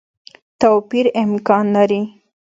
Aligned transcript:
توپیر 0.59 1.05
امکان 1.21 1.65
لري. 1.75 2.01